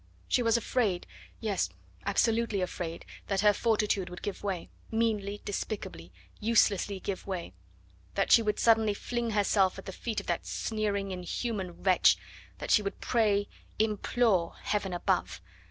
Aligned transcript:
She 0.27 0.41
was 0.41 0.57
afraid 0.57 1.05
yes, 1.39 1.69
absolutely 2.07 2.59
afraid 2.61 3.05
that 3.27 3.41
her 3.41 3.53
fortitude 3.53 4.09
would 4.09 4.23
give 4.23 4.41
way 4.43 4.71
meanly, 4.89 5.43
despicably, 5.45 6.11
uselessly 6.39 6.99
give 6.99 7.27
way; 7.27 7.53
that 8.15 8.31
she 8.31 8.41
would 8.41 8.57
suddenly 8.59 8.95
fling 8.95 9.29
herself 9.29 9.77
at 9.77 9.85
the 9.85 9.91
feet 9.91 10.19
of 10.19 10.25
that 10.25 10.47
sneering, 10.47 11.11
inhuman 11.11 11.83
wretch, 11.83 12.17
that 12.57 12.71
she 12.71 12.81
would 12.81 12.99
pray, 12.99 13.47
implore 13.77 14.55
Heaven 14.63 14.91
above! 14.91 15.39